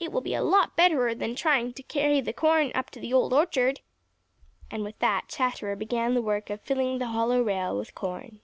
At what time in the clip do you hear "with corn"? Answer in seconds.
7.76-8.40